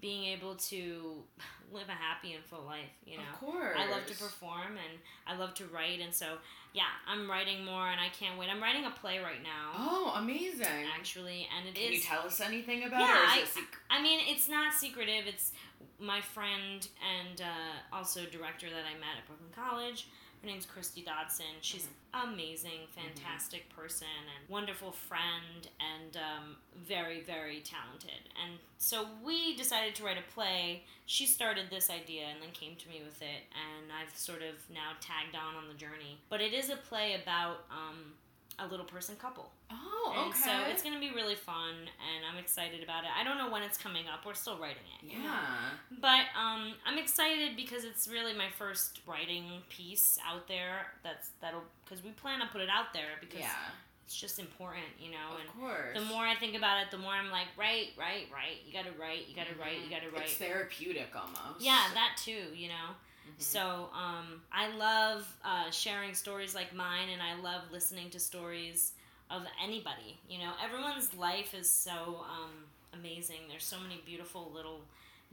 [0.00, 1.22] being able to
[1.72, 3.76] live a happy and full life you know Of course.
[3.78, 6.38] I love to perform and I love to write, and so
[6.72, 8.48] yeah, I'm writing more, and I can't wait.
[8.48, 10.66] I'm writing a play right now, Oh, amazing.
[10.96, 11.98] actually, and it Can is.
[11.98, 13.40] you tell us anything about Yeah, it?
[13.40, 13.56] Or is
[13.90, 15.26] I- I mean, it's not secretive.
[15.26, 15.50] It's
[15.98, 20.06] my friend and uh, also director that I met at Brooklyn College.
[20.40, 21.46] Her name's Christy Dodson.
[21.60, 22.30] She's Mm-hmm.
[22.32, 26.56] amazing, fantastic person, and wonderful friend, and um,
[26.88, 28.28] very, very talented.
[28.42, 30.82] And so we decided to write a play.
[31.06, 34.54] She started this idea and then came to me with it, and I've sort of
[34.74, 36.18] now tagged on on the journey.
[36.28, 38.14] But it is a play about um,
[38.60, 39.50] a little person couple.
[39.70, 40.40] Oh, And okay.
[40.42, 43.10] so it's going to be really fun, and I'm excited about it.
[43.18, 44.26] I don't know when it's coming up.
[44.26, 45.06] We're still writing it.
[45.12, 45.24] you know?
[45.24, 45.98] Yeah.
[46.00, 50.86] But um, I'm excited because it's really my first writing piece out there.
[51.04, 53.70] That's that'll because we plan to put it out there because Yeah.
[54.06, 55.34] it's just important, you know.
[55.34, 55.94] Of and course.
[55.94, 58.56] the more I think about it, the more I'm like, right, right, right.
[58.66, 59.28] You gotta write.
[59.28, 59.78] You gotta write.
[59.84, 60.24] You gotta write.
[60.24, 61.60] It's therapeutic almost.
[61.60, 62.52] yeah, that too.
[62.54, 62.96] You know.
[63.38, 63.42] Mhm.
[63.42, 68.92] So um, I love uh, sharing stories like mine, and I love listening to stories
[69.30, 70.18] of anybody.
[70.28, 72.50] You know, everyone's life is so um,
[72.92, 73.40] amazing.
[73.48, 74.80] There's so many beautiful little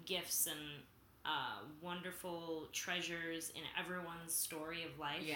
[0.05, 0.59] gifts and
[1.25, 5.23] uh, wonderful treasures in everyone's story of life.
[5.23, 5.35] Yeah.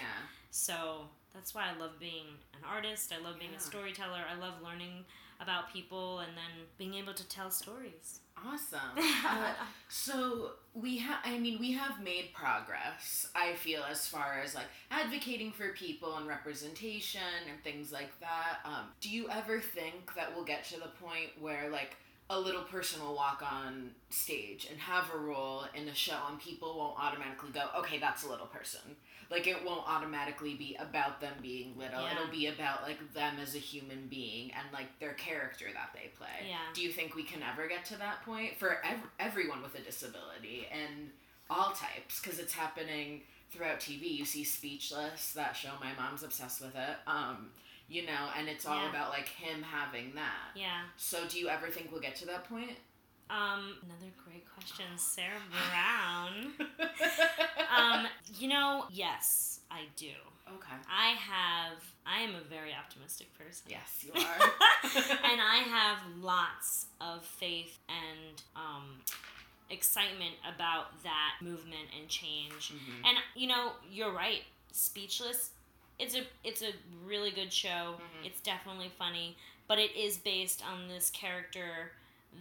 [0.50, 1.02] So
[1.34, 3.12] that's why I love being an artist.
[3.12, 3.58] I love being Yeah.
[3.58, 4.20] a storyteller.
[4.30, 5.04] I love learning
[5.42, 8.20] about people and then being able to tell stories.
[8.36, 8.80] Awesome.
[9.24, 9.54] Uh,
[9.88, 13.26] so we have, I mean, we have made progress.
[13.34, 18.58] I feel as far as like advocating for people and representation and things like that.
[18.64, 21.96] Um, do you ever think that we'll get to the point where like
[22.32, 26.40] a little person will walk on stage and have a role in a show and
[26.40, 28.80] people won't automatically go, okay, that's a little person.
[29.30, 32.00] Like it won't automatically be about them being little.
[32.00, 32.12] Yeah.
[32.12, 36.08] It'll be about like them as a human being and like their character that they
[36.16, 36.48] play.
[36.48, 36.56] Yeah.
[36.74, 39.82] Do you think we can ever get to that point for ev- everyone with a
[39.82, 41.10] disability and
[41.50, 42.18] all types?
[42.18, 44.10] Because it's happening throughout TV.
[44.16, 45.70] You see Speechless, that show.
[45.80, 46.96] My mom's obsessed with it.
[47.06, 47.50] Um,
[47.92, 48.90] you know, and it's all Yeah.
[48.90, 50.50] about like him having that.
[50.56, 50.82] Yeah.
[50.96, 52.70] So, do you ever think we'll get to that point?
[53.30, 56.52] Um, another great question, Sarah Brown.
[57.76, 58.06] um,
[58.38, 60.10] you know, yes, I do.
[60.48, 60.74] okay.
[60.90, 61.78] I have.
[62.06, 63.66] I am a very optimistic person.
[63.68, 64.50] Yes, you are.
[65.30, 69.00] and I have lots of faith and um,
[69.70, 72.72] excitement about that movement and change.
[72.72, 73.08] Mhm.
[73.08, 74.42] And you know, you're right.
[74.72, 75.50] Speechless.
[76.02, 76.72] It's a it's a
[77.06, 78.00] really good show.
[78.00, 78.26] Mhm.
[78.26, 79.36] It's definitely funny,
[79.68, 81.92] but it is based on this character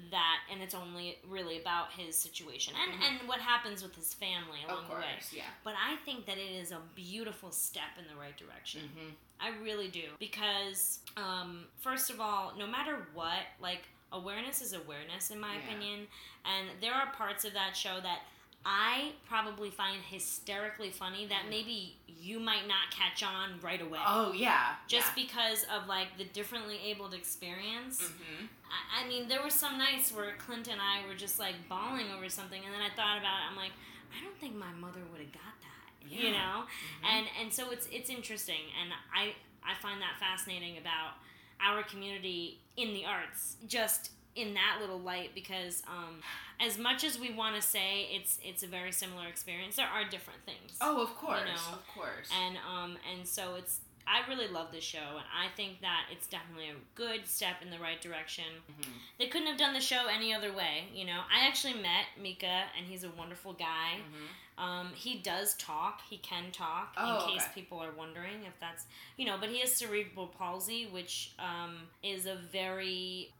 [0.10, 3.08] that, and it's only really about his situation and Mhm.
[3.20, 5.20] and what happens with his family along Of the way.
[5.32, 5.50] yeah.
[5.64, 8.88] But I think that it is a beautiful step in the right direction.
[8.90, 9.10] hmm
[9.44, 10.16] I really do.
[10.20, 15.64] Because, um, first of all, no matter what, like, awareness is awareness, in my Yeah.
[15.64, 16.08] opinion.
[16.46, 18.22] And there are parts of that show that
[18.66, 21.50] I probably find hysterically funny that Mhm.
[21.50, 24.00] maybe you might not catch on right away.
[24.06, 24.76] Oh yeah.
[24.88, 28.00] Just because of, like, the differently abled experience.
[28.10, 31.56] hmm I, I mean, there were some nights where Clint and I were just, like,
[31.68, 33.50] bawling over something, and then I thought about it.
[33.50, 33.72] I'm like,
[34.18, 36.08] I don't think my mother would have got that.
[36.08, 36.32] You Yeah.
[36.32, 36.66] know?
[37.04, 41.14] and and so it's it's interesting and i i find that fascinating about
[41.60, 46.16] our community in the arts just in that little light because um
[46.60, 50.04] as much as we want to say it's it's a very similar experience there are
[50.10, 52.30] different things Oh, of course, you know, of course.
[52.46, 56.28] and um and so it's I really love this show, and I think that it's
[56.28, 58.46] definitely a good step in the right direction.
[58.72, 58.94] Mhm.
[59.18, 61.24] They couldn't have done the show any other way, you know.
[61.32, 64.00] I actually met Micah, and he's a wonderful guy.
[64.02, 64.28] Mhm.
[64.62, 66.02] Um, he does talk.
[66.10, 66.94] He can talk.
[66.98, 67.54] Oh, in case okay.
[67.62, 68.86] people are wondering if that's
[69.18, 73.34] you know, but he has cerebral palsy, which um, is a very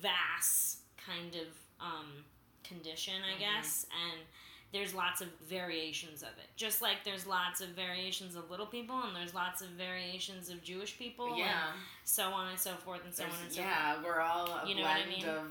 [0.00, 1.48] vast kind of
[1.80, 2.24] um,
[2.62, 3.38] condition, I Mhm.
[3.40, 4.20] guess, and
[4.74, 6.48] there's lots of variations of it.
[6.56, 10.62] Just like there's lots of variations of little people, and there's lots of variations of
[10.62, 11.72] Jewish people, Yeah.
[12.04, 13.66] so on and so forth, and so on and so forth.
[13.72, 15.24] yeah, we're all a You know what I mean?
[15.24, 15.46] of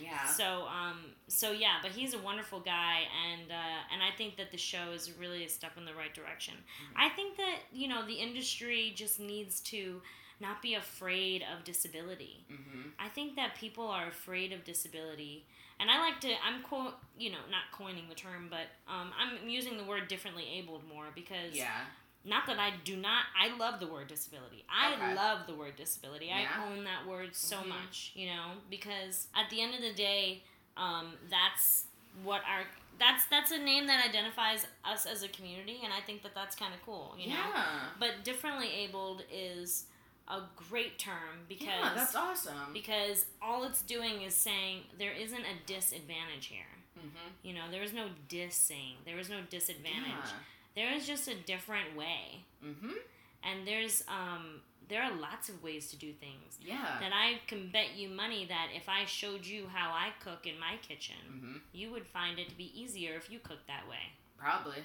[0.00, 0.26] yeah.
[0.26, 4.50] So um so yeah, but he's a wonderful guy and uh, and I think that
[4.50, 6.54] the show is really a step in the right direction.
[6.54, 6.92] Mhm.
[6.96, 10.00] I think that you know the industry just needs to
[10.40, 12.44] not be afraid of disability.
[12.48, 15.44] hmm I think that people are afraid of disability,
[15.82, 19.48] and I like to I'm quote you know not coining the term, but um, I'm
[19.48, 21.68] using the word differently abled more because Yeah.
[22.24, 23.24] not that I do not.
[23.38, 24.64] I love the word disability.
[24.70, 25.14] I Okay.
[25.14, 26.26] love the word disability.
[26.26, 26.46] Yeah.
[26.56, 27.68] I own that word so Mhm.
[27.68, 30.42] much, you know, because at the end of the day,
[30.76, 31.86] um, that's
[32.22, 32.64] what our
[32.98, 36.54] that's that's a name that identifies us as a community, and I think that that's
[36.54, 37.42] kind of cool, you know.
[37.98, 39.86] But differently abled is
[40.28, 42.72] a great term because yeah, that's awesome.
[42.72, 46.72] because all it's doing is saying there isn't a disadvantage here.
[46.94, 47.08] hmm
[47.42, 48.94] You know, there is no dissing.
[49.04, 50.30] There is no disadvantage.
[50.30, 50.38] Yeah.
[50.74, 52.92] There is just a different way hmm
[53.44, 56.98] and there's um there are lots of ways to do things Yeah.
[57.00, 60.58] that I can bet you money that if I showed you how I cook in
[60.60, 64.04] my kitchen, hmm you would find it to be easier if you cooked that way.
[64.38, 64.78] Probably.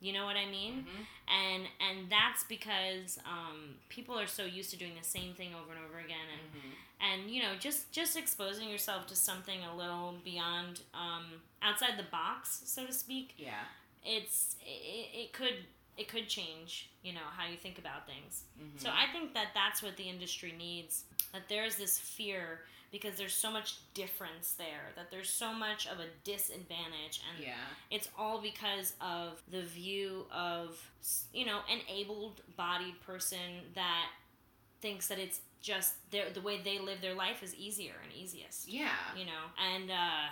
[0.00, 0.84] You know what I mean?
[0.84, 5.50] hmm And and that's because um, people are so used to doing the same thing
[5.54, 9.60] over and over again, and hmm and you know just just exposing yourself to something
[9.72, 11.24] a little beyond um,
[11.62, 13.34] outside the box, so to speak.
[13.38, 13.64] Yeah.
[14.04, 15.58] It's it, it could
[15.98, 18.44] it could change you know how you think about things.
[18.58, 21.04] hmm So I think that that's what the industry needs.
[21.32, 22.60] That there's this fear
[22.92, 24.92] because there's so much difference there.
[24.96, 27.54] That there's so much of a disadvantage, and yeah.
[27.90, 30.78] it's all because of the view of
[31.32, 34.06] you know an able-bodied person that
[34.80, 38.68] thinks that it's just their the way they live their life is easier and easiest.
[38.68, 38.88] Yeah.
[39.16, 40.28] You know, and uh,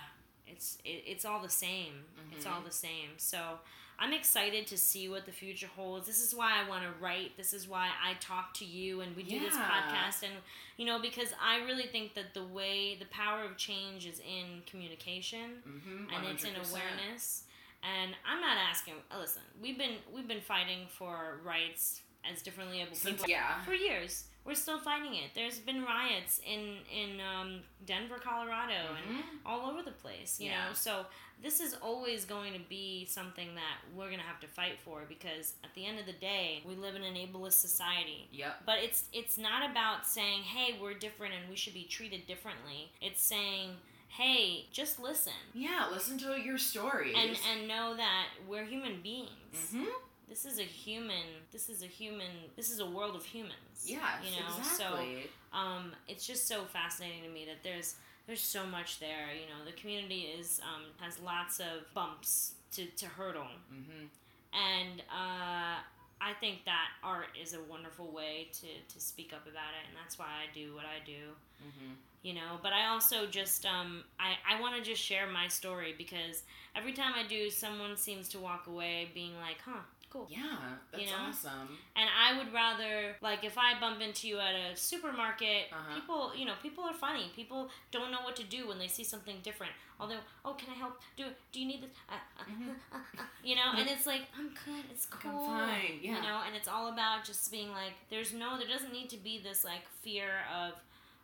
[0.47, 2.03] it's it, it's all the same.
[2.35, 2.51] It's Mhm.
[2.55, 3.11] all the same.
[3.17, 3.59] So
[3.99, 6.07] I'm excited to see what the future holds.
[6.07, 7.35] This is why I want to write.
[7.37, 10.23] This is why I talk to you and we do this podcast.
[10.23, 10.33] And
[10.77, 14.61] you know, because I really think that the way the power of change is in
[14.65, 17.43] communication hmm and it's in awareness.
[17.83, 18.95] And I'm not asking.
[19.11, 23.61] uh, Listen, we've been we've been fighting for rights as differently able people yeah.
[23.63, 24.25] for years.
[24.49, 25.29] We're still fighting it.
[25.35, 29.23] There's been riots in in um, Denver, Colorado, and Mhm.
[29.45, 30.39] all over the place.
[30.39, 30.69] You Yeah.
[30.69, 31.05] know, so
[31.39, 35.53] this is always going to be something that we're gonna have to fight for because
[35.63, 38.27] at the end of the day, we live in an ableist society.
[38.31, 38.63] Yep.
[38.65, 42.91] But it's it's not about saying, "Hey, we're different and we should be treated differently."
[43.01, 45.87] It's saying, "Hey, just listen." Yeah.
[45.91, 47.15] Listen to your stories.
[47.15, 49.69] and and know that we're human beings.
[49.69, 49.85] hmm
[50.29, 51.25] This is a human.
[51.51, 52.27] This is a human.
[52.55, 53.55] This is a world of humans.
[53.85, 54.57] yeah you know.
[54.57, 55.29] exactly.
[55.51, 57.95] So um, it's just so fascinating to me that there's
[58.27, 59.27] there's so much there.
[59.33, 64.05] You know, the community is um, has lots of bumps to to hurdle, hmm
[64.53, 65.77] and uh,
[66.21, 69.97] I think that art is a wonderful way to to speak up about it, and
[70.01, 74.03] that's why I do what I do hmm you know but i also just um
[74.19, 76.43] i i want to just share my story because
[76.75, 79.79] every time i do someone seems to walk away being like huh
[80.09, 80.57] cool Yeah.
[80.91, 81.23] That's You know?
[81.29, 81.77] awesome.
[81.95, 85.95] and i would rather like if i bump into you at a supermarket Uh-huh.
[85.95, 89.03] people you know people are funny people don't know what to do when they see
[89.03, 92.69] something different although oh can i help do do you need this uh, uh, Mhm.
[92.91, 96.15] uh, uh, you know and it's like i'm good it's I'm cool fine, yeah.
[96.15, 99.17] you know and it's all about just being like there's no there doesn't need to
[99.17, 100.73] be this like fear of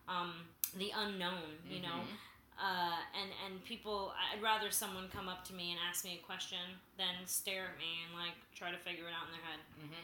[0.08, 0.34] um
[0.78, 2.18] the unknown you know Mhm.
[2.60, 6.26] Uh, and and people I'd rather someone come up to me and ask me a
[6.26, 6.60] question
[6.98, 9.62] than stare at me and like try to figure it out in their head.
[9.80, 10.04] Mhm.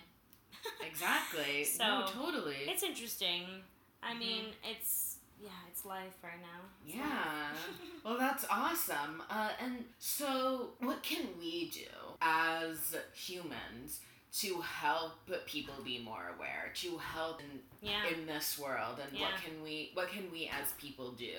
[0.85, 1.63] Exactly.
[1.63, 2.67] So, no, totally.
[2.67, 3.63] It's interesting.
[4.03, 4.19] I Mhm.
[4.19, 6.61] mean, it's yeah, it's life right now.
[6.85, 7.53] It's Yeah.
[8.03, 9.21] Well, that's awesome.
[9.29, 11.87] Uh, and so, what can we do
[12.21, 13.99] as humans
[14.39, 15.12] to help
[15.46, 18.08] people be more aware, to help in, yeah.
[18.08, 19.26] in this world, and Yeah.
[19.32, 21.36] what can we what can we as people do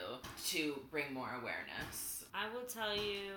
[0.49, 2.25] to bring more awareness?
[2.35, 3.31] I will tell you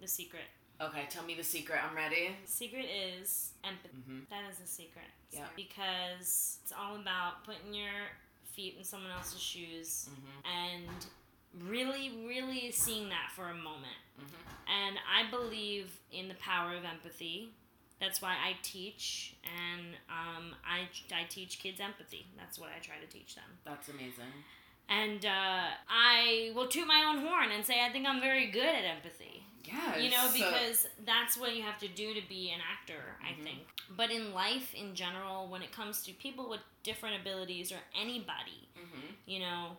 [0.00, 0.44] the secret.
[0.80, 1.78] Okay, tell me the secret.
[1.84, 2.30] I'm ready.
[2.46, 3.96] Secret is empathy.
[4.06, 5.06] hmm That is the secret.
[5.30, 5.44] Yeah.
[5.56, 7.92] Because it's all about putting your
[8.44, 11.06] feet in someone else's shoes hmm and
[11.68, 13.98] really, really seeing that for a moment.
[14.18, 17.50] hmm And I believe in the power of empathy.
[18.00, 22.26] That's why I teach, and um, I I teach kids empathy.
[22.36, 23.44] That's what I try to teach them.
[23.64, 24.32] That's amazing.
[24.88, 28.64] And uh, I will toot my own horn and say I think I'm very good
[28.64, 29.44] at empathy.
[29.64, 29.96] Yeah.
[29.98, 33.32] You know, so- because that's what you have to do to be an actor, I
[33.38, 33.44] Mhm.
[33.44, 33.58] think.
[33.96, 38.66] But in life in general, when it comes to people with different abilities or anybody,
[38.76, 39.14] Mhm.
[39.26, 39.76] you know,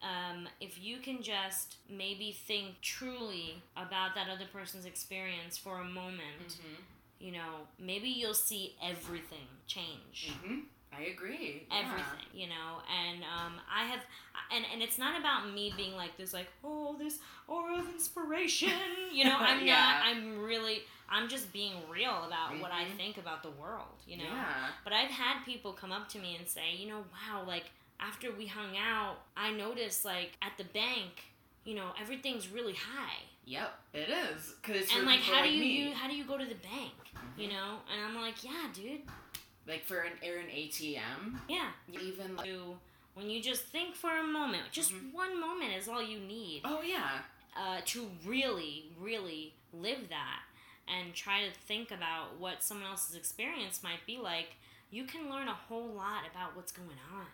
[0.00, 5.84] um, if you can just maybe think truly about that other person's experience for a
[5.84, 6.76] moment, Mhm.
[7.20, 10.30] You know, maybe you'll see everything change.
[10.44, 10.64] Mhm.
[10.96, 11.66] I agree.
[11.68, 11.80] Yeah.
[11.84, 14.00] Everything, you know, and um, I have,
[14.52, 18.70] and and it's not about me being like this, like oh, this aura of inspiration,
[19.12, 19.36] you know.
[19.38, 19.74] I'm Yeah.
[19.74, 20.04] not.
[20.06, 20.82] I'm really.
[21.08, 22.96] I'm just being real about what I Mhm.
[22.96, 24.24] think about the world, you know.
[24.24, 24.68] Yeah.
[24.84, 27.64] But I've had people come up to me and say, you know, wow, like
[28.00, 31.24] after we hung out, I noticed like at the bank,
[31.64, 33.22] you know, everything's really high.
[33.46, 33.70] Yep.
[33.92, 34.54] It is.
[34.62, 36.92] Cause and like how do you, you how do you go to the bank?
[37.36, 37.52] You Mhm.
[37.52, 37.78] know?
[37.92, 39.02] And I'm like, yeah, dude.
[39.66, 41.38] like for an or an ATM.
[41.48, 41.70] Yeah.
[42.00, 42.50] Even like.
[43.14, 45.12] When you just think for a moment, just Mhm.
[45.12, 47.20] one moment is all you need Oh yeah.
[47.56, 50.42] uh, to really, really live that
[50.88, 54.56] and try to think about what someone else's experience might be like.
[54.90, 57.26] You can learn a whole lot about what's going on.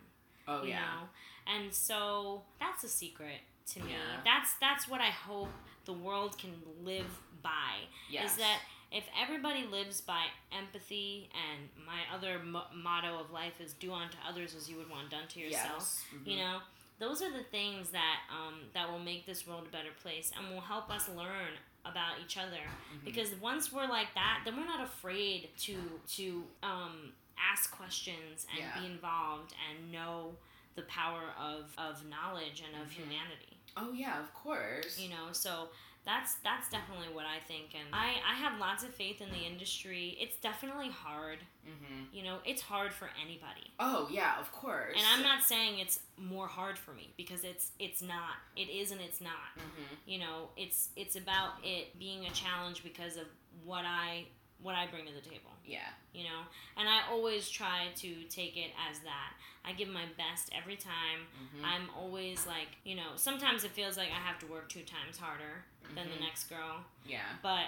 [0.48, 0.80] Oh you yeah.
[0.80, 1.08] know
[1.46, 4.20] and so that's a secret to me Yeah.
[4.24, 5.50] that's that's what i hope
[5.84, 6.52] the world can
[6.82, 7.06] live
[7.42, 8.32] by Yes.
[8.32, 8.60] is that
[8.92, 14.16] if everybody lives by empathy and my other mo- motto of life is do unto
[14.28, 16.04] others as you would want done to yourself Yes.
[16.26, 16.38] you Mhm.
[16.38, 16.62] know
[16.98, 20.50] those are the things that um, that will make this world a better place and
[20.50, 21.52] will help us learn
[21.86, 22.60] about each other
[22.92, 23.04] Mhm.
[23.04, 28.58] because once we're like that then we're not afraid to to um, ask questions and
[28.58, 28.78] Yeah.
[28.80, 30.36] be involved and know
[30.74, 32.92] the power of, of knowledge and of Mhm.
[32.96, 34.98] humanity Oh yeah, of course.
[34.98, 35.68] you know so
[36.06, 39.44] that's that's definitely what i think and i i have lots of faith in the
[39.46, 40.16] industry.
[40.18, 41.38] It's definitely hard.
[41.64, 43.70] Hmm you know it's hard for anybody.
[43.78, 44.96] Oh yeah, of course.
[44.96, 48.36] and i'm not saying it's more hard for me because it's it's not.
[48.56, 49.52] It is and it's not.
[49.56, 53.26] Hmm you know it's it's about it being a challenge because of
[53.64, 54.24] what i
[54.62, 55.50] what i bring to the table.
[55.64, 55.88] Yeah.
[56.12, 56.40] you know?
[56.76, 59.32] And i always try to take it as that.
[59.64, 61.20] I give my best every time.
[61.54, 64.82] Hmm i'm always like you know sometimes it feels like i have to work two
[64.82, 66.20] times harder than the Mhm.
[66.26, 66.84] next girl.
[67.06, 67.28] Yeah.
[67.42, 67.66] but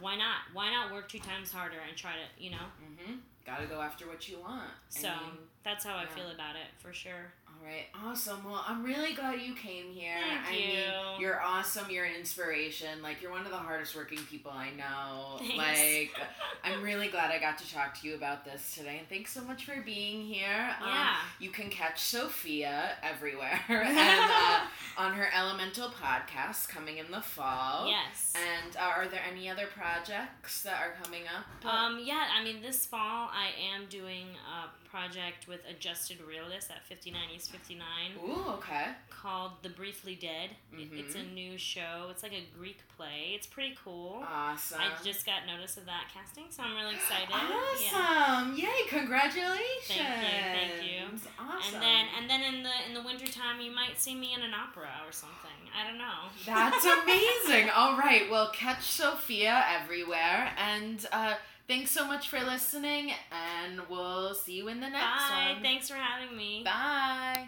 [0.00, 0.38] why not?
[0.52, 2.66] Why not work two times harder and try to you know?
[2.96, 3.16] Hmm
[3.46, 4.68] Gotta go after what you want.
[4.70, 8.44] I so mean, that's how i feel about it for sure all right, awesome.
[8.44, 10.14] Well, I'm really glad you came here.
[10.20, 11.26] Thank I mean, you.
[11.26, 11.90] you're awesome.
[11.90, 13.02] You're an inspiration.
[13.02, 15.38] Like you're one of the hardest working people I know.
[15.38, 15.56] Thanks.
[15.56, 16.26] Like
[16.64, 18.98] I'm really glad I got to talk to you about this today.
[18.98, 20.70] And thanks so much for being here.
[20.80, 24.60] Um, yeah You can catch Sophia everywhere and uh,
[24.96, 27.88] on her Elemental podcast coming in the fall.
[27.88, 31.64] yes And uh, are there any other projects that are coming up?
[31.70, 36.84] Um, yeah, I mean, this fall I am doing a project with Adjusted Realist at
[36.86, 37.84] 59 East 59
[38.24, 38.86] Ooh, okay.
[39.10, 40.50] called The Briefly Dead.
[40.72, 42.08] It- it's a new show.
[42.10, 43.32] It's like a Greek play.
[43.34, 44.24] It's pretty cool.
[44.26, 44.80] Awesome.
[44.80, 47.28] I just got notice of that casting, so I'm really excited.
[47.32, 48.56] Awesome!
[48.56, 48.66] Yeah.
[48.68, 48.88] Yay!
[48.88, 49.58] Congratulations!
[49.88, 50.78] thank you.
[50.78, 51.20] Thank you.
[51.38, 51.74] Awesome.
[51.74, 54.52] And then and then in the in the wintertime you might see me in an
[54.54, 55.34] opera or something.
[55.78, 56.28] I don't know.
[56.46, 57.70] That's amazing.
[57.70, 58.28] All right.
[58.30, 61.34] Well, catch Sophia everywhere, and uh,
[61.68, 63.12] thanks so much for listening.
[63.30, 65.52] And we'll see you in the next Bye.
[65.52, 65.62] one.
[65.62, 66.62] Thanks for having me.
[66.64, 67.46] Bye.